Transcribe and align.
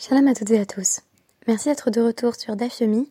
Shalom 0.00 0.28
à 0.28 0.34
toutes 0.36 0.52
et 0.52 0.60
à 0.60 0.64
tous. 0.64 1.00
Merci 1.48 1.70
d'être 1.70 1.90
de 1.90 2.00
retour 2.00 2.36
sur 2.36 2.54
DAF 2.54 2.78
Yomi 2.78 3.10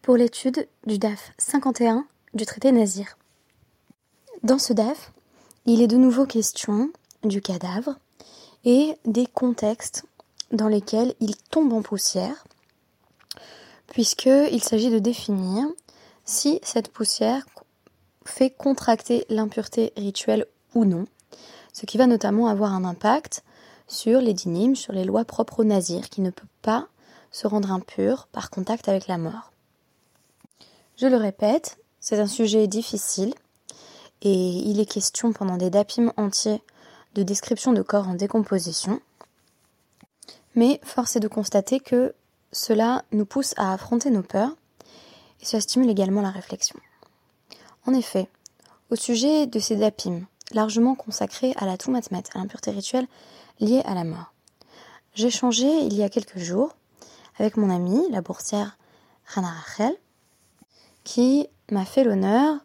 pour 0.00 0.16
l'étude 0.16 0.68
du 0.86 0.96
DAF 0.96 1.32
51 1.38 2.06
du 2.34 2.46
traité 2.46 2.70
Nazir. 2.70 3.18
Dans 4.44 4.60
ce 4.60 4.72
DAF, 4.72 5.10
il 5.66 5.82
est 5.82 5.88
de 5.88 5.96
nouveau 5.96 6.26
question 6.26 6.92
du 7.24 7.40
cadavre 7.42 7.96
et 8.64 8.94
des 9.06 9.26
contextes 9.26 10.04
dans 10.52 10.68
lesquels 10.68 11.16
il 11.18 11.36
tombe 11.36 11.72
en 11.72 11.82
poussière, 11.82 12.44
puisqu'il 13.88 14.62
s'agit 14.62 14.90
de 14.90 15.00
définir 15.00 15.66
si 16.24 16.60
cette 16.62 16.92
poussière 16.92 17.44
fait 18.24 18.50
contracter 18.50 19.26
l'impureté 19.30 19.92
rituelle 19.96 20.46
ou 20.76 20.84
non, 20.84 21.06
ce 21.72 21.86
qui 21.86 21.98
va 21.98 22.06
notamment 22.06 22.46
avoir 22.46 22.72
un 22.72 22.84
impact 22.84 23.42
sur 23.90 24.20
les 24.20 24.34
dynimes, 24.34 24.76
sur 24.76 24.92
les 24.92 25.04
lois 25.04 25.24
propres 25.24 25.60
aux 25.60 25.64
nazirs, 25.64 26.08
qui 26.08 26.20
ne 26.20 26.30
peut 26.30 26.46
pas 26.62 26.86
se 27.32 27.46
rendre 27.46 27.72
impur 27.72 28.28
par 28.32 28.50
contact 28.50 28.88
avec 28.88 29.08
la 29.08 29.18
mort. 29.18 29.52
Je 30.96 31.06
le 31.06 31.16
répète, 31.16 31.78
c'est 31.98 32.20
un 32.20 32.26
sujet 32.26 32.68
difficile, 32.68 33.34
et 34.22 34.32
il 34.32 34.80
est 34.80 34.90
question 34.90 35.32
pendant 35.32 35.56
des 35.56 35.70
dapim 35.70 36.12
entiers 36.16 36.62
de 37.14 37.22
description 37.22 37.72
de 37.72 37.82
corps 37.82 38.08
en 38.08 38.14
décomposition. 38.14 39.00
Mais 40.54 40.80
force 40.84 41.16
est 41.16 41.20
de 41.20 41.28
constater 41.28 41.80
que 41.80 42.14
cela 42.52 43.04
nous 43.12 43.24
pousse 43.24 43.54
à 43.56 43.72
affronter 43.72 44.10
nos 44.10 44.22
peurs, 44.22 44.54
et 45.40 45.44
cela 45.44 45.60
stimule 45.60 45.90
également 45.90 46.22
la 46.22 46.30
réflexion. 46.30 46.78
En 47.86 47.94
effet, 47.94 48.28
au 48.90 48.96
sujet 48.96 49.46
de 49.46 49.58
ces 49.58 49.76
dapim, 49.76 50.26
largement 50.52 50.94
consacrés 50.94 51.54
à 51.56 51.66
la 51.66 51.76
Toumatmet, 51.76 52.22
à 52.34 52.38
l'impureté 52.38 52.70
rituelle 52.70 53.06
liée 53.60 53.82
à 53.84 53.94
la 53.94 54.04
mort. 54.04 54.32
J'ai 55.14 55.28
échangé 55.28 55.66
il 55.66 55.94
y 55.94 56.02
a 56.02 56.08
quelques 56.08 56.38
jours 56.38 56.74
avec 57.38 57.56
mon 57.56 57.70
amie, 57.70 58.02
la 58.10 58.20
boursière 58.20 58.76
Rana 59.26 59.48
Rachel, 59.48 59.96
qui 61.04 61.48
m'a 61.70 61.84
fait 61.84 62.04
l'honneur 62.04 62.56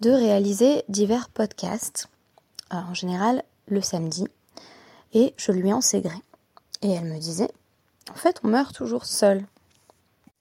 de 0.00 0.10
réaliser 0.10 0.84
divers 0.88 1.28
podcasts, 1.28 2.08
euh, 2.72 2.76
en 2.76 2.94
général 2.94 3.42
le 3.68 3.80
samedi, 3.80 4.26
et 5.14 5.34
je 5.36 5.52
lui 5.52 5.72
en 5.72 5.80
sais 5.80 6.00
gré. 6.00 6.16
Et 6.82 6.90
elle 6.90 7.04
me 7.04 7.18
disait, 7.18 7.50
en 8.10 8.14
fait, 8.14 8.40
on 8.42 8.48
meurt 8.48 8.74
toujours 8.74 9.04
seul. 9.04 9.44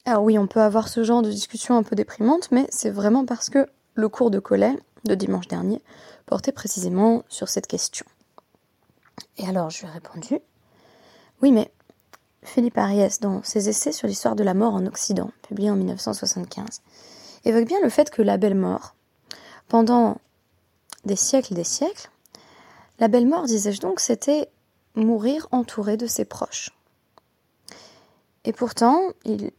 Alors 0.06 0.24
oui, 0.24 0.38
on 0.38 0.48
peut 0.48 0.62
avoir 0.62 0.88
ce 0.88 1.04
genre 1.04 1.22
de 1.22 1.30
discussion 1.30 1.78
un 1.78 1.84
peu 1.84 1.96
déprimante, 1.96 2.50
mais 2.52 2.66
c'est 2.70 2.90
vraiment 2.90 3.26
parce 3.26 3.50
que 3.50 3.68
le 3.94 4.10
cours 4.10 4.32
de 4.32 4.40
collet 4.40 4.76
de 5.06 5.16
dimanche 5.16 5.48
dernier 5.48 5.82
portait 6.26 6.52
précisément 6.52 7.24
sur 7.30 7.50
cette 7.50 7.68
question. 7.68 8.06
Et 9.42 9.48
alors 9.48 9.72
je 9.72 9.82
lui 9.82 9.88
ai 9.88 9.92
répondu 9.92 10.40
Oui, 11.42 11.52
mais 11.52 11.72
Philippe 12.44 12.78
Ariès, 12.78 13.20
dans 13.20 13.42
ses 13.42 13.70
essais 13.70 13.92
sur 13.92 14.08
l'histoire 14.08 14.36
de 14.36 14.44
la 14.44 14.54
mort 14.54 14.76
en 14.76 14.86
Occident, 14.86 15.32
publiés 15.42 15.72
en 15.72 15.76
1975, 15.76 16.82
évoque 17.46 17.66
bien 17.66 17.80
le 17.82 17.90
fait 17.90 18.12
que 18.12 18.22
la 18.22 18.38
belle 18.38 18.56
mort, 18.56 18.96
pendant 19.68 20.18
des 21.06 21.16
siècles 21.16 21.54
et 21.54 21.56
des 21.56 21.64
siècles, 21.64 22.12
la 23.00 23.08
belle 23.08 23.28
mort, 23.28 23.46
disais-je 23.46 23.82
donc, 23.82 24.00
c'était 24.00 24.48
mourir 24.94 25.48
entouré 25.52 25.98
de 25.98 26.06
ses 26.06 26.26
proches. 26.26 26.70
Et 28.44 28.54
pourtant, 28.54 29.02
il 29.26 29.52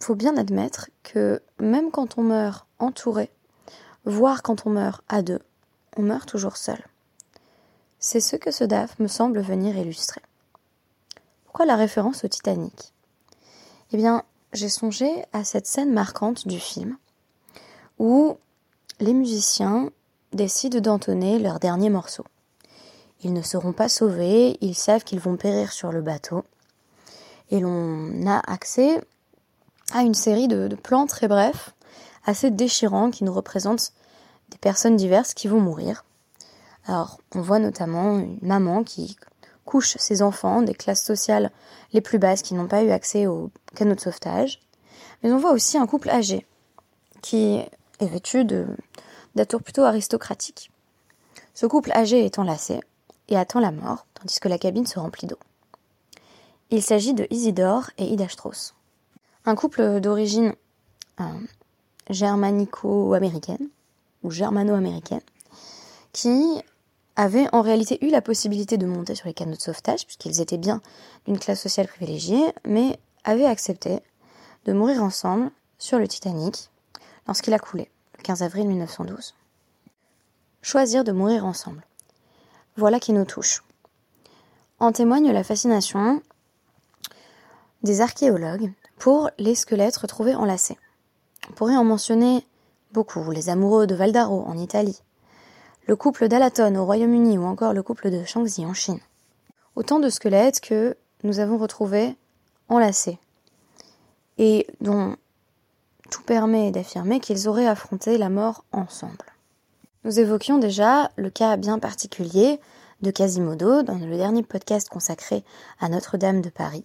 faut 0.00 0.14
bien 0.14 0.36
admettre 0.36 0.88
que 1.02 1.42
même 1.58 1.90
quand 1.90 2.16
on 2.18 2.22
meurt 2.22 2.66
entouré, 2.78 3.30
voire 4.04 4.42
quand 4.42 4.66
on 4.66 4.70
meurt 4.70 5.02
à 5.08 5.22
deux, 5.22 5.40
on 5.96 6.02
meurt 6.02 6.28
toujours 6.28 6.56
seul. 6.56 6.78
C'est 8.08 8.20
ce 8.20 8.36
que 8.36 8.52
ce 8.52 8.62
DAF 8.62 9.00
me 9.00 9.08
semble 9.08 9.40
venir 9.40 9.76
illustrer. 9.76 10.20
Pourquoi 11.44 11.66
la 11.66 11.74
référence 11.74 12.22
au 12.22 12.28
Titanic? 12.28 12.92
Eh 13.90 13.96
bien, 13.96 14.22
j'ai 14.52 14.68
songé 14.68 15.24
à 15.32 15.42
cette 15.42 15.66
scène 15.66 15.92
marquante 15.92 16.46
du 16.46 16.60
film 16.60 16.96
où 17.98 18.38
les 19.00 19.12
musiciens 19.12 19.90
décident 20.32 20.78
d'entonner 20.78 21.40
leur 21.40 21.58
dernier 21.58 21.90
morceau. 21.90 22.24
Ils 23.24 23.32
ne 23.32 23.42
seront 23.42 23.72
pas 23.72 23.88
sauvés, 23.88 24.56
ils 24.60 24.76
savent 24.76 25.02
qu'ils 25.02 25.18
vont 25.18 25.36
périr 25.36 25.72
sur 25.72 25.90
le 25.90 26.00
bateau. 26.00 26.44
Et 27.50 27.58
l'on 27.58 28.24
a 28.24 28.38
accès 28.48 29.00
à 29.92 30.02
une 30.02 30.14
série 30.14 30.46
de, 30.46 30.72
plans 30.76 31.08
très 31.08 31.26
brefs, 31.26 31.74
assez 32.24 32.52
déchirants, 32.52 33.10
qui 33.10 33.24
nous 33.24 33.34
représentent 33.34 33.92
des 34.50 34.58
personnes 34.58 34.94
diverses 34.94 35.34
qui 35.34 35.48
vont 35.48 35.60
mourir. 35.60 36.05
Alors, 36.86 37.20
on 37.34 37.40
voit 37.40 37.58
notamment 37.58 38.18
une 38.18 38.38
maman 38.42 38.84
qui 38.84 39.16
couche 39.64 39.96
ses 39.98 40.22
enfants 40.22 40.62
des 40.62 40.74
classes 40.74 41.04
sociales 41.04 41.50
les 41.92 42.00
plus 42.00 42.18
basses 42.18 42.42
qui 42.42 42.54
n'ont 42.54 42.68
pas 42.68 42.84
eu 42.84 42.90
accès 42.90 43.26
au 43.26 43.50
canot 43.74 43.96
de 43.96 44.00
sauvetage. 44.00 44.60
Mais 45.22 45.32
on 45.32 45.38
voit 45.38 45.52
aussi 45.52 45.76
un 45.76 45.86
couple 45.86 46.10
âgé 46.10 46.46
qui 47.22 47.56
est 47.98 48.06
vêtu 48.06 48.44
d'atours 49.34 49.62
plutôt 49.62 49.82
aristocratiques. 49.82 50.70
Ce 51.54 51.66
couple 51.66 51.90
âgé 51.92 52.24
est 52.24 52.38
enlacé 52.38 52.80
et 53.28 53.36
attend 53.36 53.60
la 53.60 53.72
mort, 53.72 54.06
tandis 54.14 54.38
que 54.38 54.48
la 54.48 54.58
cabine 54.58 54.86
se 54.86 55.00
remplit 55.00 55.26
d'eau. 55.26 55.38
Il 56.70 56.82
s'agit 56.82 57.14
de 57.14 57.26
Isidore 57.30 57.90
et 57.98 58.04
Ida 58.04 58.28
Strauss. 58.28 58.74
Un 59.44 59.54
couple 59.54 60.00
d'origine 60.00 60.54
euh, 61.20 61.24
germanico-américaine, 62.10 63.68
ou 64.22 64.30
germano-américaine, 64.30 65.20
qui 66.12 66.62
avaient 67.16 67.48
en 67.52 67.62
réalité 67.62 68.04
eu 68.04 68.10
la 68.10 68.20
possibilité 68.20 68.76
de 68.76 68.86
monter 68.86 69.14
sur 69.14 69.26
les 69.26 69.34
canaux 69.34 69.56
de 69.56 69.60
sauvetage, 69.60 70.04
puisqu'ils 70.04 70.40
étaient 70.40 70.58
bien 70.58 70.80
d'une 71.26 71.38
classe 71.38 71.62
sociale 71.62 71.88
privilégiée, 71.88 72.52
mais 72.66 72.98
avaient 73.24 73.46
accepté 73.46 74.00
de 74.66 74.72
mourir 74.72 75.02
ensemble 75.02 75.50
sur 75.78 75.98
le 75.98 76.06
Titanic 76.06 76.70
lorsqu'il 77.26 77.54
a 77.54 77.58
coulé, 77.58 77.90
le 78.18 78.22
15 78.22 78.42
avril 78.42 78.68
1912. 78.68 79.34
Choisir 80.62 81.04
de 81.04 81.12
mourir 81.12 81.44
ensemble. 81.46 81.84
Voilà 82.76 83.00
qui 83.00 83.12
nous 83.12 83.24
touche. 83.24 83.62
En 84.78 84.92
témoigne 84.92 85.32
la 85.32 85.44
fascination 85.44 86.22
des 87.82 88.00
archéologues 88.00 88.72
pour 88.98 89.30
les 89.38 89.54
squelettes 89.54 89.96
retrouvés 89.96 90.34
enlacés. 90.34 90.76
On 91.48 91.52
pourrait 91.52 91.76
en 91.76 91.84
mentionner 91.84 92.44
beaucoup, 92.92 93.30
les 93.30 93.48
amoureux 93.48 93.86
de 93.86 93.94
Valdaro 93.94 94.42
en 94.46 94.58
Italie, 94.58 95.00
le 95.86 95.96
couple 95.96 96.28
d'Alaton 96.28 96.74
au 96.76 96.84
Royaume-Uni 96.84 97.38
ou 97.38 97.44
encore 97.44 97.72
le 97.72 97.82
couple 97.82 98.10
de 98.10 98.24
Shangzi 98.24 98.66
en 98.66 98.74
Chine. 98.74 99.00
Autant 99.76 100.00
de 100.00 100.10
squelettes 100.10 100.60
que 100.60 100.96
nous 101.22 101.38
avons 101.38 101.58
retrouvés 101.58 102.16
enlacés 102.68 103.18
et 104.38 104.66
dont 104.80 105.16
tout 106.10 106.22
permet 106.22 106.70
d'affirmer 106.72 107.20
qu'ils 107.20 107.48
auraient 107.48 107.66
affronté 107.66 108.18
la 108.18 108.28
mort 108.28 108.64
ensemble. 108.72 109.24
Nous 110.04 110.18
évoquions 110.20 110.58
déjà 110.58 111.10
le 111.16 111.30
cas 111.30 111.56
bien 111.56 111.78
particulier 111.78 112.60
de 113.02 113.10
Quasimodo 113.10 113.82
dans 113.82 113.98
le 113.98 114.16
dernier 114.16 114.42
podcast 114.42 114.88
consacré 114.88 115.44
à 115.80 115.88
Notre-Dame 115.88 116.40
de 116.40 116.48
Paris. 116.48 116.84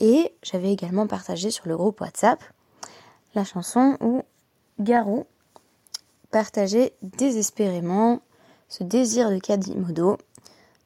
Et 0.00 0.32
j'avais 0.42 0.72
également 0.72 1.06
partagé 1.06 1.50
sur 1.50 1.68
le 1.68 1.76
groupe 1.76 2.00
WhatsApp 2.00 2.42
la 3.34 3.44
chanson 3.44 3.96
où 4.00 4.22
Garou 4.80 5.26
partageait 6.36 6.92
désespérément 7.00 8.20
ce 8.68 8.84
désir 8.84 9.30
de 9.30 9.38
Quasimodo 9.38 10.18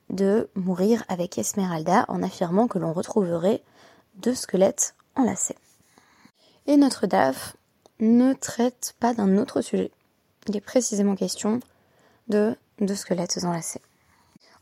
de 0.08 0.48
mourir 0.54 1.02
avec 1.08 1.38
Esmeralda 1.38 2.04
en 2.06 2.22
affirmant 2.22 2.68
que 2.68 2.78
l'on 2.78 2.92
retrouverait 2.92 3.60
deux 4.14 4.36
squelettes 4.36 4.94
enlacés. 5.16 5.56
Et 6.68 6.76
notre 6.76 7.08
DAF 7.08 7.56
ne 7.98 8.32
traite 8.32 8.94
pas 9.00 9.12
d'un 9.12 9.38
autre 9.38 9.60
sujet. 9.60 9.90
Il 10.46 10.56
est 10.56 10.60
précisément 10.60 11.16
question 11.16 11.58
de 12.28 12.54
deux 12.78 12.94
squelettes 12.94 13.40
enlacés. 13.42 13.82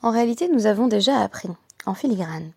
En 0.00 0.10
réalité, 0.10 0.48
nous 0.48 0.64
avons 0.64 0.88
déjà 0.88 1.20
appris, 1.20 1.50
en 1.84 1.92
filigrane, 1.92 2.52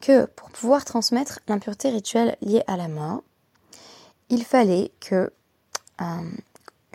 que 0.00 0.26
pour 0.26 0.50
pouvoir 0.50 0.84
transmettre 0.84 1.40
l'impureté 1.48 1.90
rituelle 1.90 2.36
liée 2.42 2.62
à 2.68 2.76
la 2.76 2.86
mort, 2.86 3.24
il 4.28 4.44
fallait 4.44 4.92
que, 5.00 5.32
euh, 6.00 6.30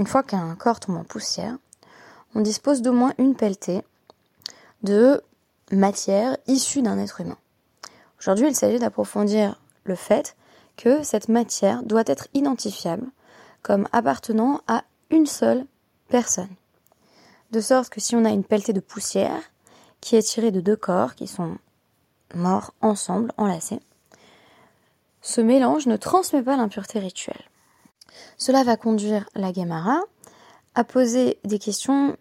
une 0.02 0.08
fois 0.08 0.24
qu'un 0.24 0.56
corps 0.56 0.80
tombe 0.80 0.98
en 0.98 1.04
poussière, 1.04 1.56
on 2.34 2.42
dispose 2.42 2.82
d'au 2.82 2.92
moins 2.92 3.14
une 3.20 3.36
pelletée 3.36 3.84
de 4.82 5.22
matière 5.72 6.38
issue 6.48 6.82
d'un 6.82 6.98
être 6.98 7.22
humain. 7.22 7.38
Aujourd'hui, 8.20 8.48
il 8.48 8.56
s'agit 8.56 8.80
d'approfondir 8.80 9.62
le 9.84 9.94
fait 9.94 10.36
que 10.76 11.04
cette 11.04 11.30
matière 11.30 11.84
doit 11.84 12.02
être 12.08 12.30
identifiable 12.34 13.06
comme 13.62 13.88
appartenant 13.92 14.62
à 14.68 14.86
une 15.12 15.28
seule 15.28 15.68
personne. 16.10 16.50
De 17.52 17.62
sorte 17.62 17.90
que 17.90 18.02
si 18.02 18.16
on 18.16 18.26
a 18.26 18.30
une 18.30 18.44
pelletée 18.44 18.74
de 18.74 18.80
poussière 18.80 19.44
qui 20.00 20.16
est 20.16 20.24
tirée 20.24 20.50
de 20.50 20.62
deux 20.62 20.76
corps 20.76 21.14
qui 21.14 21.28
sont 21.28 21.60
morts 22.34 22.74
ensemble, 22.82 23.32
enlacés, 23.38 23.82
ce 25.22 25.42
mélange 25.42 25.86
ne 25.86 25.96
transmet 25.96 26.42
pas 26.42 26.58
l'impureté 26.58 26.98
rituelle. 26.98 27.51
Cela 28.38 28.64
va 28.64 28.78
conduire 28.78 29.30
la 29.36 29.52
Gamara 29.52 30.02
à 30.76 30.84
poser 30.84 31.40
des 31.44 31.60
questions 31.60 32.16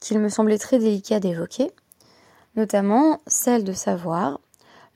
qu'il 0.00 0.18
me 0.18 0.28
semblait 0.28 0.58
très 0.58 0.78
délicat 0.78 1.20
d'évoquer, 1.20 1.70
notamment 2.56 3.20
celle 3.26 3.64
de 3.64 3.72
savoir 3.72 4.40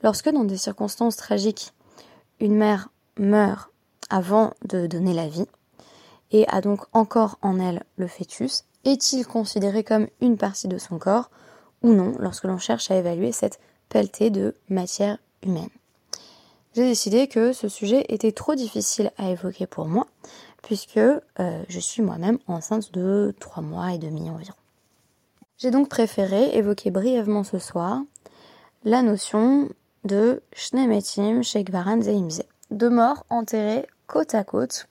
Lorsque 0.03 0.29
dans 0.29 0.43
des 0.43 0.57
circonstances 0.57 1.15
tragiques, 1.15 1.73
une 2.39 2.55
mère 2.55 2.89
meurt 3.17 3.71
avant 4.09 4.53
de 4.63 4.87
donner 4.87 5.13
la 5.13 5.27
vie 5.27 5.47
et 6.31 6.47
a 6.49 6.61
donc 6.61 6.81
encore 6.93 7.39
en 7.41 7.59
elle 7.59 7.83
le 7.95 8.07
fœtus, 8.07 8.65
est-il 8.83 9.25
considéré 9.25 9.83
comme 9.83 10.07
une 10.21 10.37
partie 10.37 10.67
de 10.67 10.77
son 10.77 10.99
corps 10.99 11.31
ou 11.81 11.93
non 11.93 12.15
lorsque 12.19 12.43
l'on 12.43 12.57
cherche 12.57 12.91
à 12.91 12.95
évaluer 12.95 13.31
cette 13.31 13.59
pelletée 13.89 14.29
de 14.29 14.55
matière 14.69 15.17
humaine? 15.41 15.69
J'ai 16.77 16.83
décidé 16.83 17.27
que 17.27 17.53
ce 17.53 17.69
sujet 17.69 18.05
était 18.07 18.31
trop 18.31 18.53
difficile 18.53 19.09
à 19.17 19.31
évoquer 19.31 19.65
pour 19.65 19.87
moi 19.87 20.05
puisque 20.61 20.97
euh, 20.97 21.19
je 21.67 21.79
suis 21.79 22.03
moi-même 22.03 22.37
enceinte 22.45 22.93
de 22.93 23.33
3 23.39 23.63
mois 23.63 23.93
et 23.93 23.97
demi 23.97 24.29
environ. 24.29 24.53
J'ai 25.57 25.71
donc 25.71 25.89
préféré 25.89 26.55
évoquer 26.55 26.91
brièvement 26.91 27.43
ce 27.43 27.57
soir 27.57 28.03
la 28.83 29.01
notion 29.01 29.69
de 30.03 30.43
Shnemetim 30.53 31.41
Shekvaran 31.41 32.03
Zeimze, 32.03 32.43
deux 32.69 32.91
morts 32.91 33.25
enterrés 33.31 33.87
côte 34.05 34.35
à 34.35 34.43
côte, 34.43 34.87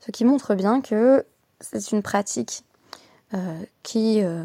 ce 0.00 0.10
qui 0.10 0.26
montre 0.26 0.54
bien 0.54 0.82
que 0.82 1.24
c'est 1.58 1.92
une 1.92 2.02
pratique 2.02 2.64
euh, 3.32 3.62
qui 3.82 4.22
euh, 4.22 4.44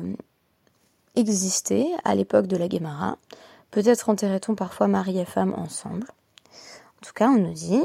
existait 1.17 1.89
à 2.05 2.15
l'époque 2.15 2.47
de 2.47 2.55
la 2.55 2.69
Gemara. 2.69 3.17
Peut-être 3.69 4.07
enterrait-on 4.07 4.55
parfois 4.55 4.87
mari 4.87 5.19
et 5.19 5.25
femme 5.25 5.53
ensemble. 5.57 6.07
En 7.01 7.06
tout 7.06 7.13
cas, 7.13 7.30
on 7.30 7.38
nous 7.38 7.54
dit 7.54 7.84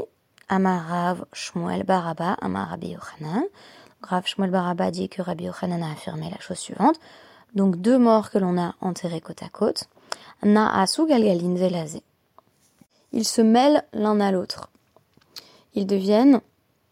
Amarav 0.48 1.24
Shmuel 1.32 1.84
Baraba, 1.84 2.32
Amarabi 2.40 2.88
Yochanan. 2.88 3.44
Rav 4.02 4.26
Shmuel 4.26 4.50
Baraba 4.50 4.90
dit 4.90 5.08
que 5.08 5.22
Rabbi 5.22 5.44
Yochanan 5.44 5.82
a 5.82 5.92
affirmé 5.92 6.30
la 6.30 6.40
chose 6.40 6.58
suivante 6.58 6.98
donc 7.54 7.76
deux 7.76 7.98
morts 7.98 8.30
que 8.30 8.38
l'on 8.38 8.58
a 8.58 8.74
enterrés 8.80 9.20
côte 9.20 9.42
à 9.42 9.48
côte, 9.48 9.84
Na'asu 10.42 11.06
Galgalin 11.06 11.54
Velazé. 11.54 12.02
Ils 13.12 13.24
se 13.24 13.40
mêlent 13.40 13.84
l'un 13.92 14.20
à 14.20 14.32
l'autre. 14.32 14.70
Ils 15.74 15.86
deviennent, 15.86 16.40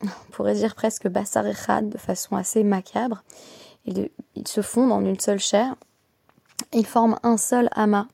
on 0.02 0.30
pourrait 0.30 0.54
dire 0.54 0.74
presque 0.74 1.08
Bassar 1.08 1.44
de 1.44 1.98
façon 1.98 2.36
assez 2.36 2.62
macabre. 2.62 3.22
Ils, 3.84 4.10
se 4.46 4.62
fondent 4.62 4.92
en 4.92 5.04
une 5.04 5.18
seule 5.18 5.40
chair. 5.40 5.74
Ils 6.72 6.86
forment 6.86 7.18
un 7.24 7.36
seul 7.36 7.68
amas 7.72 8.06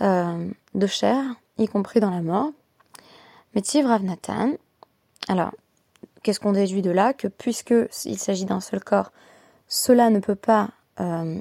euh, 0.00 0.50
de 0.74 0.86
chair, 0.86 1.24
y 1.58 1.68
compris 1.68 2.00
dans 2.00 2.10
la 2.10 2.20
mort. 2.20 2.50
Mais 3.54 3.62
Tiv 3.62 3.86
Nathan, 3.86 4.52
alors, 5.28 5.52
qu'est-ce 6.22 6.40
qu'on 6.40 6.52
déduit 6.52 6.82
de 6.82 6.90
là 6.90 7.12
Que 7.12 7.28
puisque 7.28 7.74
il 8.04 8.18
s'agit 8.18 8.44
d'un 8.44 8.60
seul 8.60 8.82
corps, 8.82 9.12
cela 9.68 10.10
ne 10.10 10.18
peut 10.20 10.34
pas 10.34 10.70
euh, 11.00 11.40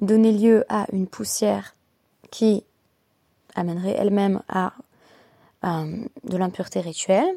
donner 0.00 0.32
lieu 0.32 0.64
à 0.68 0.86
une 0.92 1.06
poussière 1.06 1.74
qui 2.30 2.64
amènerait 3.54 3.96
elle-même 3.98 4.42
à 4.48 4.72
euh, 5.64 6.04
de 6.24 6.36
l'impureté 6.36 6.80
rituelle, 6.80 7.34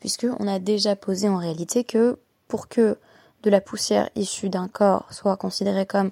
puisqu'on 0.00 0.48
a 0.48 0.58
déjà 0.58 0.96
posé 0.96 1.28
en 1.28 1.36
réalité 1.36 1.84
que 1.84 2.18
pour 2.48 2.68
que 2.68 2.98
de 3.42 3.50
la 3.50 3.60
poussière 3.60 4.08
issue 4.14 4.48
d'un 4.48 4.68
corps 4.68 5.12
soit 5.12 5.36
considérée 5.36 5.86
comme 5.86 6.10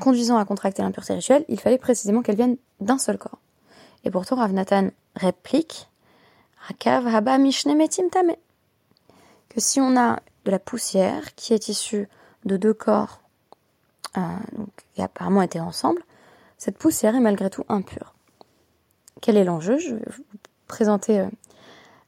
conduisant 0.00 0.38
à 0.38 0.44
contracter 0.44 0.82
l'impureté 0.82 1.14
rituelle, 1.14 1.44
il 1.48 1.60
fallait 1.60 1.78
précisément 1.78 2.22
qu'elle 2.22 2.36
vienne 2.36 2.56
d'un 2.80 2.98
seul 2.98 3.18
corps. 3.18 3.38
Et 4.04 4.10
pourtant, 4.10 4.36
Rav 4.36 4.52
Nathan 4.52 4.88
réplique 5.16 5.88
que 9.48 9.60
si 9.60 9.80
on 9.80 9.96
a 9.96 10.20
de 10.44 10.50
la 10.50 10.58
poussière 10.58 11.34
qui 11.34 11.54
est 11.54 11.68
issue 11.68 12.08
de 12.44 12.56
deux 12.56 12.74
corps 12.74 13.20
euh, 14.16 14.20
qui 14.94 15.02
apparemment 15.02 15.42
étaient 15.42 15.60
ensemble, 15.60 16.02
cette 16.56 16.78
poussière 16.78 17.14
est 17.14 17.20
malgré 17.20 17.50
tout 17.50 17.64
impure. 17.68 18.14
Quel 19.20 19.36
est 19.36 19.44
l'enjeu? 19.44 19.78
Je 19.78 19.94
vais 19.94 20.04
vous 20.06 20.22
présenter 20.66 21.20
euh, 21.20 21.28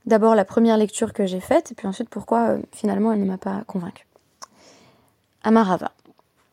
d'abord 0.06 0.35
la 0.35 0.44
première 0.44 0.76
lecture 0.76 1.12
que 1.12 1.26
j'ai 1.26 1.41
faite, 1.41 1.73
et 1.73 1.75
puis 1.75 1.87
ensuite 1.87 2.08
pourquoi 2.08 2.50
euh, 2.50 2.62
finalement 2.73 3.12
elle 3.12 3.20
ne 3.20 3.26
m'a 3.26 3.38
pas 3.38 3.64
convaincue. 3.67 4.06
Amarava. 5.43 5.93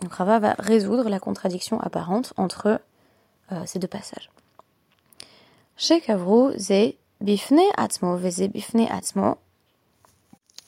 Donc 0.01 0.13
Rava 0.13 0.39
va 0.39 0.55
résoudre 0.59 1.09
la 1.09 1.19
contradiction 1.19 1.79
apparente 1.79 2.33
entre 2.37 2.79
ces 3.65 3.79
deux 3.79 3.87
passages. 3.87 4.29
Shekavru 5.77 6.57
ze 6.57 6.73
bifne 6.73 7.06
veze 7.21 8.47
bifne 8.47 8.89
atzmo 8.89 9.35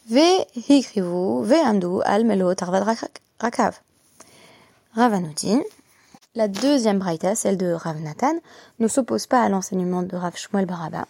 ve 0.09 0.45
hikrivu 0.55 1.43
ve 1.43 1.61
amdu 1.61 2.01
al 2.05 2.23
melo 2.25 2.55
tarvad 2.55 2.83
rakav. 3.39 3.73
Ravanudin. 4.95 5.63
La 6.35 6.47
deuxième 6.47 6.99
braïta, 6.99 7.35
celle 7.35 7.57
de 7.57 7.71
Rav 7.71 7.99
Nathan, 8.01 8.35
ne 8.79 8.87
s'oppose 8.87 9.25
pas 9.25 9.41
à 9.41 9.49
l'enseignement 9.49 10.03
de 10.03 10.15
Rav 10.15 10.37
Shmuel 10.37 10.67
Baraba, 10.67 11.07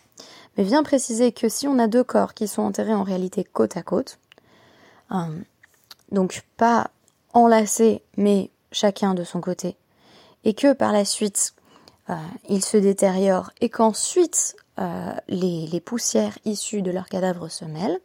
mais 0.57 0.63
vient 0.63 0.81
préciser 0.81 1.33
que 1.33 1.49
si 1.49 1.67
on 1.67 1.77
a 1.77 1.87
deux 1.87 2.05
corps 2.05 2.33
qui 2.33 2.47
sont 2.47 2.61
enterrés 2.61 2.93
en 2.93 3.03
réalité 3.03 3.43
côte 3.43 3.75
à 3.75 3.83
côte, 3.83 4.17
euh, 5.11 5.15
donc 6.11 6.43
pas 6.55 6.89
enlacés, 7.33 8.01
mais 8.15 8.49
chacun 8.71 9.13
de 9.13 9.25
son 9.25 9.41
côté, 9.41 9.75
et 10.45 10.53
que 10.53 10.71
par 10.71 10.93
la 10.93 11.03
suite 11.03 11.53
euh, 12.09 12.15
ils 12.47 12.63
se 12.63 12.77
détériorent 12.77 13.51
et 13.59 13.69
qu'ensuite 13.69 14.55
euh, 14.79 15.13
les, 15.27 15.81
poussières 15.81 16.37
issues 16.45 16.81
de 16.81 16.91
leurs 16.91 17.09
cadavres 17.09 17.49
se 17.49 17.65
mêlent, 17.65 17.99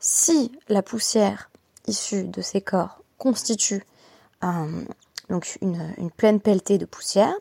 si 0.00 0.52
la 0.68 0.82
poussière 0.82 1.50
issue 1.86 2.24
de 2.24 2.40
ces 2.40 2.60
corps 2.60 3.02
constitue 3.18 3.84
une, 4.40 4.86
pleine 6.16 6.40
pelletée 6.40 6.78
de 6.78 6.86
poussière, 6.86 7.34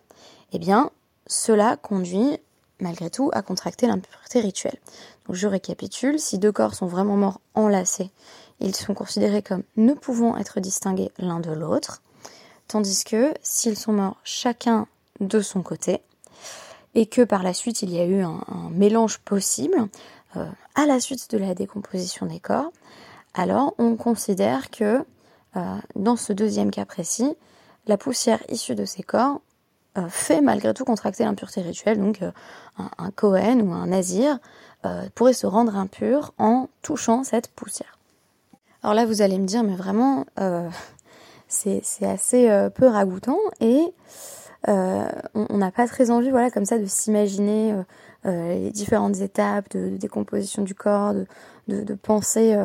eh 0.51 0.59
bien, 0.59 0.91
cela 1.27 1.77
conduit 1.77 2.39
malgré 2.79 3.09
tout 3.09 3.29
à 3.33 3.41
contracter 3.41 3.87
l'impureté 3.87 4.41
rituelle. 4.41 4.79
Je 5.29 5.47
récapitule, 5.47 6.19
si 6.19 6.39
deux 6.39 6.51
corps 6.51 6.73
sont 6.73 6.87
vraiment 6.87 7.15
morts 7.15 7.39
enlacés, 7.53 8.09
ils 8.59 8.75
sont 8.75 8.93
considérés 8.93 9.41
comme 9.41 9.63
ne 9.77 9.93
pouvant 9.93 10.35
être 10.35 10.59
distingués 10.59 11.11
l'un 11.17 11.39
de 11.39 11.51
l'autre, 11.51 12.01
tandis 12.67 13.03
que 13.03 13.33
s'ils 13.41 13.77
sont 13.77 13.93
morts 13.93 14.17
chacun 14.23 14.87
de 15.19 15.39
son 15.39 15.61
côté, 15.61 16.01
et 16.95 17.05
que 17.05 17.21
par 17.21 17.43
la 17.43 17.53
suite 17.53 17.81
il 17.81 17.93
y 17.93 17.99
a 17.99 18.05
eu 18.05 18.21
un, 18.21 18.43
mélange 18.71 19.19
possible 19.19 19.87
euh, 20.35 20.45
à 20.75 20.85
la 20.85 20.99
suite 20.99 21.29
de 21.31 21.37
la 21.37 21.53
décomposition 21.53 22.25
des 22.25 22.39
corps, 22.39 22.71
alors 23.33 23.73
on 23.77 23.95
considère 23.95 24.69
que 24.69 25.05
euh, 25.55 25.77
dans 25.95 26.15
ce 26.15 26.33
deuxième 26.33 26.71
cas 26.71 26.85
précis, 26.85 27.35
la 27.87 27.97
poussière 27.97 28.39
issue 28.49 28.75
de 28.75 28.85
ces 28.85 29.03
corps 29.03 29.41
euh, 29.97 30.07
fait 30.09 30.41
malgré 30.41 30.73
tout 30.73 30.85
contracter 30.85 31.23
l'impureté 31.25 31.61
rituelle. 31.61 31.99
Donc 31.99 32.21
un, 32.21 32.89
un 32.97 33.11
Cohen 33.11 33.59
ou 33.61 33.73
un 33.73 33.87
Nazir 33.87 34.39
pourrait 35.13 35.33
se 35.33 35.45
rendre 35.45 35.75
impur 35.75 36.33
en 36.39 36.67
touchant 36.81 37.23
cette 37.23 37.49
poussière. 37.49 37.99
Alors 38.81 38.95
là, 38.95 39.05
vous 39.05 39.21
allez 39.21 39.37
me 39.37 39.45
dire, 39.45 39.63
mais 39.63 39.75
vraiment, 39.75 40.25
c'est 41.47 41.83
assez 42.01 42.69
peu 42.73 42.87
ragoûtant 42.87 43.37
et 43.59 43.93
on 44.67 45.57
n'a 45.57 45.71
pas 45.71 45.87
très 45.87 46.11
envie, 46.11 46.29
voilà, 46.29 46.51
comme 46.51 46.65
ça, 46.65 46.77
de 46.77 46.85
s'imaginer 46.85 47.75
les 48.25 48.71
différentes 48.71 49.19
étapes 49.21 49.69
de, 49.71 49.97
décomposition 49.97 50.61
du 50.63 50.75
corps, 50.75 51.13
de, 51.67 51.93
penser 51.95 52.55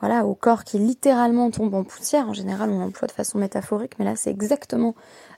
voilà, 0.00 0.24
au 0.24 0.34
corps 0.34 0.64
qui 0.64 0.78
littéralement 0.78 1.50
tombe 1.50 1.74
en 1.74 1.84
poussière. 1.84 2.28
En 2.28 2.32
général, 2.32 2.70
on 2.70 2.78
l'emploie 2.78 3.06
de 3.06 3.12
façon 3.12 3.38
métaphorique, 3.38 3.98
mais 3.98 4.04
là, 4.04 4.16
c'est 4.16 4.30
exactement 4.30 4.94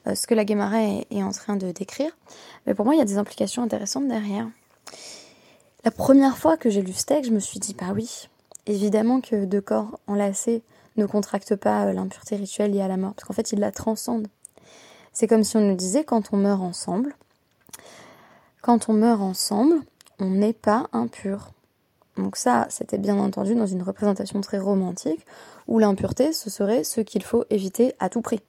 euh, 0.06 0.14
ce 0.14 0.26
que 0.26 0.34
la 0.34 0.44
Guémara 0.44 0.82
est, 0.82 1.22
en 1.22 1.30
train 1.30 1.56
de 1.56 1.70
décrire. 1.72 2.10
Mais 2.66 2.74
pour 2.74 2.84
moi, 2.84 2.94
il 2.94 2.98
y 2.98 3.02
a 3.02 3.06
des 3.06 3.18
implications 3.18 3.62
intéressantes 3.62 4.08
derrière. 4.08 4.48
La 5.84 5.90
première 5.90 6.38
fois 6.38 6.56
que 6.56 6.70
j'ai 6.70 6.80
lu 6.80 6.92
ce 6.92 7.04
texte, 7.04 7.30
je 7.30 7.34
me 7.34 7.40
suis 7.40 7.58
dit, 7.58 7.74
bah 7.74 7.92
oui, 7.92 8.28
évidemment 8.66 9.20
que 9.20 9.44
deux 9.44 9.60
corps 9.60 9.98
enlacés 10.06 10.62
ne 10.96 11.06
contractent 11.06 11.56
pas 11.56 11.86
euh, 11.86 11.92
l'impureté 11.92 12.36
rituelle 12.36 12.72
liée 12.72 12.82
à 12.82 12.88
la 12.88 12.96
mort, 12.96 13.14
parce 13.14 13.26
qu'en 13.26 13.34
fait, 13.34 13.50
ils 13.50 13.58
la 13.58 13.72
transcendent. 13.72 14.28
C'est 15.12 15.26
comme 15.26 15.44
si 15.44 15.56
on 15.56 15.60
nous 15.60 15.76
disait, 15.76 16.04
quand 16.04 16.32
on 16.32 16.36
meurt 16.36 16.62
ensemble, 16.62 17.14
quand 18.62 18.88
on 18.88 18.92
meurt 18.94 19.20
ensemble, 19.20 19.76
on 20.18 20.30
n'est 20.30 20.52
pas 20.52 20.88
impur. 20.92 21.50
Donc 22.16 22.36
ça, 22.36 22.66
c'était 22.70 22.98
bien 22.98 23.18
entendu 23.18 23.54
dans 23.54 23.66
une 23.66 23.82
représentation 23.82 24.40
très 24.40 24.58
romantique, 24.58 25.26
où 25.68 25.78
l'impureté, 25.78 26.32
ce 26.32 26.50
serait 26.50 26.84
ce 26.84 27.00
qu'il 27.00 27.22
faut 27.22 27.44
éviter 27.50 27.94
à 27.98 28.08
tout 28.08 28.22
prix. 28.22 28.40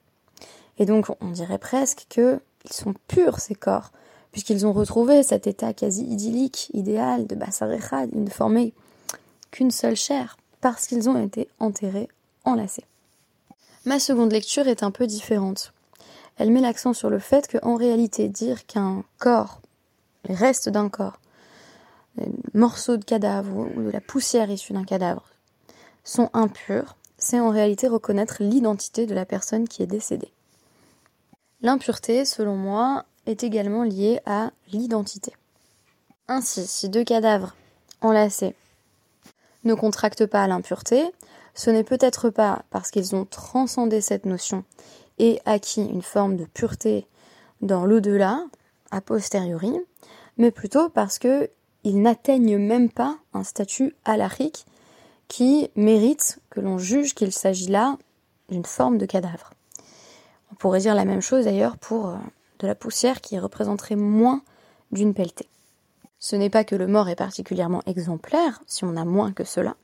Et 0.78 0.86
donc, 0.86 1.08
on 1.20 1.30
dirait 1.30 1.58
presque 1.58 2.06
qu'ils 2.08 2.40
sont 2.70 2.94
purs, 3.08 3.40
ces 3.40 3.54
corps, 3.54 3.92
puisqu'ils 4.32 4.66
ont 4.66 4.72
retrouvé 4.72 5.22
cet 5.22 5.46
état 5.46 5.72
quasi 5.72 6.04
idyllique, 6.04 6.70
idéal 6.74 7.26
de 7.26 7.34
Bassarechad, 7.34 8.10
ils 8.12 8.24
ne 8.24 8.30
formaient 8.30 8.72
qu'une 9.50 9.70
seule 9.70 9.96
chair, 9.96 10.36
parce 10.60 10.86
qu'ils 10.86 11.08
ont 11.08 11.22
été 11.22 11.48
enterrés, 11.60 12.08
enlacés. 12.44 12.84
Ma 13.84 13.98
seconde 13.98 14.32
lecture 14.32 14.66
est 14.66 14.82
un 14.82 14.90
peu 14.90 15.06
différente. 15.06 15.73
Elle 16.36 16.50
met 16.50 16.60
l'accent 16.60 16.92
sur 16.92 17.10
le 17.10 17.18
fait 17.18 17.48
qu'en 17.48 17.76
réalité, 17.76 18.28
dire 18.28 18.66
qu'un 18.66 19.04
corps, 19.18 19.60
les 20.28 20.34
restes 20.34 20.68
d'un 20.68 20.88
corps, 20.88 21.18
morceaux 22.52 22.96
de 22.96 23.04
cadavre 23.04 23.68
ou 23.76 23.82
de 23.82 23.90
la 23.90 24.00
poussière 24.00 24.50
issue 24.50 24.72
d'un 24.72 24.84
cadavre 24.84 25.24
sont 26.04 26.30
impurs, 26.32 26.96
c'est 27.18 27.40
en 27.40 27.50
réalité 27.50 27.88
reconnaître 27.88 28.36
l'identité 28.40 29.06
de 29.06 29.14
la 29.14 29.24
personne 29.24 29.66
qui 29.66 29.82
est 29.82 29.86
décédée. 29.86 30.32
L'impureté, 31.62 32.24
selon 32.24 32.56
moi, 32.56 33.04
est 33.26 33.42
également 33.42 33.84
liée 33.84 34.20
à 34.26 34.50
l'identité. 34.72 35.32
Ainsi, 36.28 36.66
si 36.66 36.88
deux 36.88 37.04
cadavres 37.04 37.56
enlacés 38.02 38.54
ne 39.64 39.74
contractent 39.74 40.26
pas 40.26 40.46
l'impureté, 40.46 41.10
ce 41.54 41.70
n'est 41.70 41.84
peut-être 41.84 42.28
pas 42.28 42.64
parce 42.70 42.90
qu'ils 42.90 43.14
ont 43.14 43.24
transcendé 43.24 44.00
cette 44.00 44.26
notion 44.26 44.64
et 45.18 45.40
acquis 45.44 45.84
une 45.84 46.02
forme 46.02 46.36
de 46.36 46.44
pureté 46.44 47.06
dans 47.60 47.86
l'au-delà, 47.86 48.44
a 48.90 49.00
posteriori, 49.00 49.72
mais 50.36 50.50
plutôt 50.50 50.88
parce 50.88 51.18
qu'ils 51.18 51.48
n'atteignent 51.84 52.58
même 52.58 52.90
pas 52.90 53.18
un 53.32 53.42
statut 53.44 53.94
alarique 54.04 54.66
qui 55.28 55.70
mérite 55.74 56.38
que 56.50 56.60
l'on 56.60 56.78
juge 56.78 57.14
qu'il 57.14 57.32
s'agit 57.32 57.68
là 57.68 57.96
d'une 58.50 58.64
forme 58.64 58.98
de 58.98 59.06
cadavre. 59.06 59.50
On 60.52 60.54
pourrait 60.54 60.80
dire 60.80 60.94
la 60.94 61.04
même 61.04 61.22
chose 61.22 61.44
d'ailleurs 61.46 61.78
pour 61.78 62.08
euh, 62.08 62.16
de 62.60 62.66
la 62.66 62.74
poussière 62.74 63.20
qui 63.20 63.38
représenterait 63.38 63.96
moins 63.96 64.42
d'une 64.92 65.14
pelletée. 65.14 65.48
Ce 66.18 66.36
n'est 66.36 66.50
pas 66.50 66.64
que 66.64 66.76
le 66.76 66.86
mort 66.86 67.08
est 67.08 67.16
particulièrement 67.16 67.82
exemplaire, 67.86 68.62
si 68.66 68.84
on 68.84 68.96
a 68.96 69.04
moins 69.04 69.32
que 69.32 69.44
cela. 69.44 69.76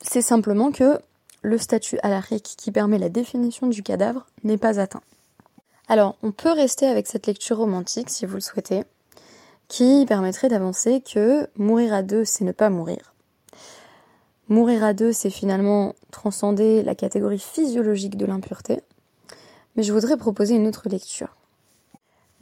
C'est 0.00 0.22
simplement 0.22 0.72
que 0.72 1.00
le 1.42 1.58
statut 1.58 1.98
alarique 2.02 2.54
qui 2.56 2.70
permet 2.70 2.98
la 2.98 3.08
définition 3.08 3.66
du 3.66 3.82
cadavre 3.82 4.26
n'est 4.44 4.58
pas 4.58 4.80
atteint. 4.80 5.02
Alors, 5.88 6.16
on 6.22 6.32
peut 6.32 6.52
rester 6.52 6.86
avec 6.86 7.06
cette 7.06 7.26
lecture 7.26 7.58
romantique, 7.58 8.08
si 8.08 8.24
vous 8.24 8.36
le 8.36 8.40
souhaitez, 8.40 8.84
qui 9.68 10.06
permettrait 10.06 10.48
d'avancer 10.48 11.02
que 11.02 11.48
mourir 11.56 11.92
à 11.92 12.02
deux, 12.02 12.24
c'est 12.24 12.44
ne 12.44 12.52
pas 12.52 12.70
mourir. 12.70 13.12
Mourir 14.48 14.84
à 14.84 14.92
deux, 14.92 15.12
c'est 15.12 15.30
finalement 15.30 15.94
transcender 16.10 16.82
la 16.82 16.94
catégorie 16.94 17.38
physiologique 17.38 18.16
de 18.16 18.26
l'impureté. 18.26 18.80
Mais 19.76 19.82
je 19.82 19.92
voudrais 19.92 20.16
proposer 20.16 20.54
une 20.54 20.66
autre 20.66 20.88
lecture. 20.88 21.36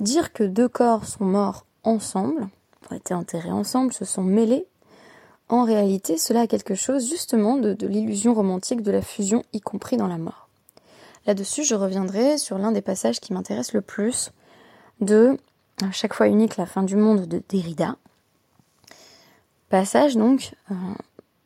Dire 0.01 0.33
que 0.33 0.45
deux 0.45 0.69
corps 0.69 1.07
sont 1.07 1.25
morts 1.25 1.67
ensemble, 1.85 2.49
ont 2.91 2.97
été 2.97 3.15
enterrés 3.15 3.53
ensemble, 3.53 3.93
se 3.93 4.05
sont 4.05 4.23
mêlés, 4.23 4.67
en 5.51 5.65
réalité, 5.65 6.17
cela 6.17 6.43
a 6.43 6.47
quelque 6.47 6.77
chose 6.77 7.09
justement 7.09 7.57
de, 7.57 7.77
l'illusion 7.87 8.35
romantique 8.35 8.83
de 8.83 8.93
la 8.93 9.03
fusion, 9.03 9.43
y 9.53 9.61
compris 9.61 9.97
dans 9.97 10.07
la 10.07 10.17
mort. 10.17 10.49
Là-dessus, 11.27 11.65
je 11.65 11.75
reviendrai 11.75 12.39
sur 12.39 12.57
l'un 12.57 12.71
des 12.71 12.81
passages 12.81 13.19
qui 13.19 13.33
m'intéresse 13.33 13.73
le 13.73 13.81
plus 13.81 14.31
de 15.01 15.37
chaque 15.91 16.15
fois 16.15 16.29
unique 16.29 16.57
la 16.57 16.67
fin 16.67 16.85
du 16.85 16.95
monde 16.95 17.27
de 17.27 17.43
Derrida. 17.49 17.97
Passage 19.71 20.17
donc 20.17 20.55
euh, 20.71 20.75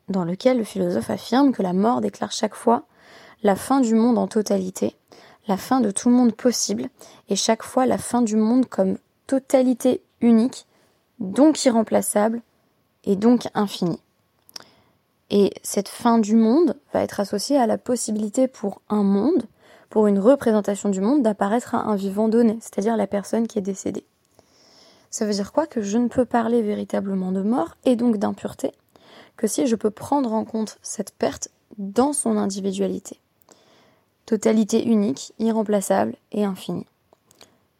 dans 0.08 0.24
lequel 0.24 0.58
le 0.58 0.64
philosophe 0.64 1.08
affirme 1.08 1.52
que 1.52 1.62
la 1.62 1.72
mort 1.72 2.02
déclare 2.02 2.32
chaque 2.32 2.54
fois 2.54 2.84
la 3.42 3.56
fin 3.56 3.80
du 3.80 3.94
monde 3.94 4.18
en 4.18 4.26
totalité, 4.26 4.96
la 5.48 5.56
fin 5.56 5.80
de 5.80 5.90
tout 5.90 6.10
monde 6.10 6.34
possible, 6.34 6.88
et 7.30 7.36
chaque 7.36 7.62
fois 7.62 7.86
la 7.86 7.98
fin 7.98 8.20
du 8.20 8.36
monde 8.36 8.66
comme 8.66 8.98
totalité 9.26 10.02
unique, 10.20 10.66
donc 11.20 11.64
irremplaçable, 11.64 12.42
et 13.04 13.16
donc 13.16 13.48
infinie. 13.54 14.00
Et 15.30 15.52
cette 15.62 15.88
fin 15.88 16.18
du 16.18 16.36
monde 16.36 16.76
va 16.92 17.02
être 17.02 17.20
associée 17.20 17.56
à 17.56 17.66
la 17.66 17.78
possibilité 17.78 18.48
pour 18.48 18.80
un 18.88 19.02
monde, 19.02 19.44
pour 19.90 20.06
une 20.06 20.18
représentation 20.18 20.88
du 20.88 21.00
monde, 21.00 21.22
d'apparaître 21.22 21.74
à 21.74 21.84
un 21.84 21.96
vivant 21.96 22.28
donné, 22.28 22.58
c'est-à-dire 22.60 22.96
la 22.96 23.06
personne 23.06 23.46
qui 23.46 23.58
est 23.58 23.62
décédée. 23.62 24.04
Ça 25.10 25.24
veut 25.24 25.32
dire 25.32 25.52
quoi? 25.52 25.66
Que 25.66 25.82
je 25.82 25.98
ne 25.98 26.08
peux 26.08 26.24
parler 26.24 26.62
véritablement 26.62 27.32
de 27.32 27.42
mort 27.42 27.76
et 27.84 27.96
donc 27.96 28.16
d'impureté 28.16 28.72
que 29.36 29.46
si 29.46 29.66
je 29.66 29.76
peux 29.76 29.90
prendre 29.90 30.32
en 30.32 30.44
compte 30.44 30.78
cette 30.82 31.12
perte 31.12 31.48
dans 31.78 32.12
son 32.12 32.36
individualité. 32.36 33.20
Totalité 34.26 34.86
unique, 34.86 35.32
irremplaçable 35.38 36.14
et 36.32 36.44
infinie. 36.44 36.86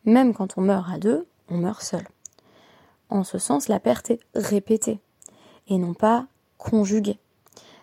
Même 0.04 0.34
quand 0.34 0.58
on 0.58 0.62
meurt 0.62 0.90
à 0.90 0.98
deux, 0.98 1.26
on 1.48 1.56
meurt 1.56 1.82
seul. 1.82 2.06
En 3.08 3.24
ce 3.24 3.38
sens, 3.38 3.68
la 3.68 3.80
perte 3.80 4.10
est 4.10 4.20
répétée 4.34 5.00
et 5.68 5.78
non 5.78 5.94
pas 5.94 6.26
conjuguée. 6.58 7.18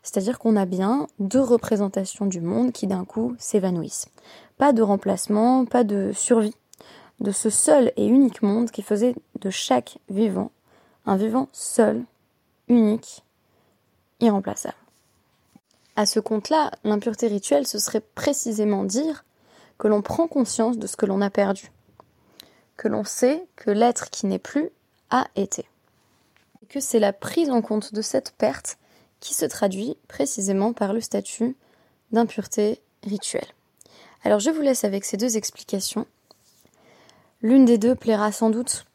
C'est-à-dire 0.04 0.40
qu'on 0.40 0.56
a 0.56 0.66
bien 0.66 1.08
deux 1.20 1.42
représentations 1.42 2.26
du 2.26 2.42
monde 2.42 2.72
qui 2.72 2.88
d'un 2.88 3.06
coup 3.06 3.36
s'évanouissent. 3.38 4.08
Pas 4.58 4.74
de 4.74 4.82
remplacement, 4.82 5.66
pas 5.66 5.84
de 5.84 6.12
survie. 6.14 6.56
De 7.20 7.32
ce 7.32 7.52
seul 7.52 7.92
et 7.98 8.08
unique 8.08 8.42
monde 8.42 8.72
qui 8.72 8.82
faisait 8.82 9.16
de 9.40 9.50
chaque 9.50 10.00
vivant 10.10 10.52
un 11.06 11.18
vivant 11.18 11.50
seul, 11.52 12.04
unique, 12.68 13.24
irremplaçable. 14.20 14.76
À 15.96 16.06
ce 16.06 16.20
compte-là, 16.20 16.72
l'impureté 16.84 17.28
rituelle, 17.28 17.68
ce 17.68 17.80
serait 17.80 18.02
précisément 18.02 18.84
dire 18.84 19.26
que 19.78 19.88
l'on 19.88 20.02
prend 20.02 20.28
conscience 20.28 20.78
de 20.78 20.88
ce 20.88 20.96
que 20.96 21.06
l'on 21.06 21.22
a 21.22 21.30
perdu, 21.30 21.72
que 22.78 22.88
l'on 22.88 23.04
sait 23.04 23.46
que 23.56 23.72
l'être 23.72 24.10
qui 24.10 24.28
n'est 24.28 24.40
plus 24.40 24.70
a 25.10 25.28
été, 25.36 25.66
que 26.70 26.80
c'est 26.80 27.00
la 27.00 27.14
prise 27.14 27.50
en 27.50 27.62
compte 27.62 27.94
de 27.94 28.02
cette 28.02 28.34
perte 28.38 28.78
qui 29.20 29.34
se 29.34 29.46
traduit 29.46 29.98
précisément 30.08 30.74
par 30.74 30.94
le 30.94 31.02
statut 31.02 31.56
d'impureté 32.12 32.82
rituelle. 33.04 33.48
Alors 34.24 34.40
je 34.40 34.50
vous 34.50 34.62
laisse 34.62 34.84
avec 34.84 35.06
ces 35.06 35.18
deux 35.18 35.38
explications. 35.38 36.06
L'une 37.42 37.66
des 37.66 37.78
deux 37.78 37.96
plaira 37.96 38.32
sans 38.32 38.50
doute 38.50 38.86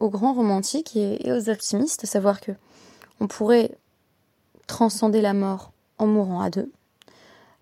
aux 0.00 0.10
grands 0.10 0.34
romantiques 0.34 0.96
et 0.96 1.32
aux 1.32 1.48
optimistes, 1.48 2.04
à 2.04 2.06
savoir 2.06 2.40
que 2.40 2.52
on 3.20 3.28
pourrait 3.28 3.76
transcender 4.66 5.20
la 5.20 5.32
mort 5.32 5.72
en 5.98 6.06
mourant 6.06 6.40
à 6.40 6.50
deux. 6.50 6.70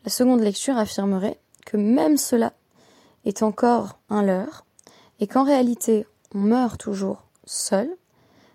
La 0.05 0.11
seconde 0.11 0.41
lecture 0.41 0.77
affirmerait 0.77 1.39
que 1.65 1.77
même 1.77 2.17
cela 2.17 2.53
est 3.25 3.43
encore 3.43 3.99
un 4.11 4.23
leurre, 4.23 4.65
et 5.21 5.27
qu'en 5.27 5.45
réalité 5.45 6.07
on 6.35 6.39
meurt 6.39 6.81
toujours 6.81 7.23
seul, 7.45 7.89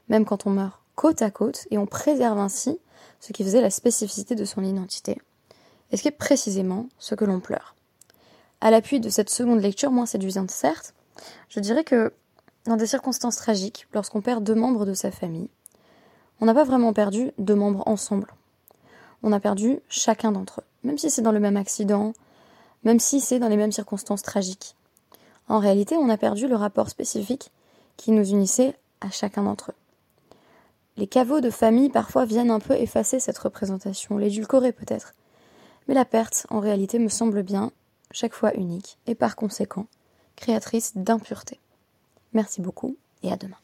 même 0.10 0.26
quand 0.26 0.46
on 0.46 0.52
meurt 0.52 0.79
côte 1.00 1.22
à 1.22 1.32
côte, 1.32 1.66
et 1.72 1.78
on 1.78 1.86
préserve 1.86 2.40
ainsi 2.40 2.78
ce 3.22 3.32
qui 3.32 3.44
faisait 3.44 3.62
la 3.62 3.70
spécificité 3.70 4.36
de 4.36 4.44
son 4.44 4.64
identité, 4.64 5.18
et 5.92 5.98
ce 5.98 6.02
qui 6.02 6.10
est 6.10 6.12
précisément 6.12 6.88
ce 6.98 7.16
que 7.16 7.24
l'on 7.24 7.40
pleure? 7.40 7.76
À 8.60 8.70
l'appui 8.70 9.00
de 9.00 9.10
cette 9.10 9.30
seconde 9.30 9.62
lecture, 9.62 9.92
moins 9.92 10.06
séduisante 10.06 10.52
certes, 10.52 10.94
je 11.48 11.62
dirais 11.62 11.86
que 11.86 12.12
dans 12.66 12.76
des 12.76 12.88
circonstances 12.88 13.38
tragiques, 13.38 13.88
lorsqu'on 13.94 14.22
perd 14.22 14.44
deux 14.44 14.56
membres 14.56 14.86
de 14.86 14.94
sa 14.94 15.12
famille, 15.12 15.50
on 16.42 16.46
n'a 16.46 16.54
pas 16.54 16.66
vraiment 16.66 16.92
perdu 16.92 17.32
deux 17.38 17.56
membres 17.56 17.84
ensemble 17.88 18.34
on 19.24 19.32
a 19.32 19.40
perdu 19.40 19.80
chacun 19.90 20.32
d'entre 20.32 20.62
eux, 20.62 20.66
même 20.84 20.98
si 20.98 21.10
c'est 21.10 21.22
dans 21.22 21.32
le 21.32 21.40
même 21.40 21.58
accident, 21.58 22.14
même 22.84 23.00
si 23.00 23.20
c'est 23.20 23.40
dans 23.40 23.50
les 23.50 23.58
mêmes 23.58 23.72
circonstances 23.72 24.22
tragiques. 24.22 24.76
En 25.48 25.60
réalité, 25.60 25.96
on 25.98 26.10
a 26.10 26.18
perdu 26.18 26.48
le 26.48 26.56
rapport 26.56 26.90
spécifique 26.90 27.52
qui 27.98 28.12
nous 28.12 28.30
unissait 28.30 28.76
à 29.02 29.10
chacun 29.10 29.44
d'entre 29.44 29.72
eux. 29.72 29.89
Les 31.00 31.08
caveaux 31.08 31.40
de 31.40 31.50
famille 31.50 31.88
parfois 31.88 32.26
viennent 32.26 32.52
un 32.52 32.60
peu 32.60 32.74
effacer 32.74 33.22
cette 33.22 33.38
représentation, 33.38 34.18
l'édulcorer 34.18 34.74
peut-être. 34.74 35.14
Mais 35.88 35.94
la 35.94 36.04
perte, 36.04 36.46
en 36.50 36.60
réalité, 36.60 37.00
me 37.00 37.08
semble 37.08 37.42
bien, 37.42 37.72
chaque 38.12 38.34
fois 38.34 38.54
unique, 38.56 38.98
et 39.08 39.16
par 39.16 39.38
conséquent, 39.38 39.88
créatrice 40.36 40.98
d'impureté. 40.98 41.58
Merci 42.34 42.60
beaucoup, 42.60 42.98
et 43.24 43.32
à 43.32 43.38
demain. 43.38 43.56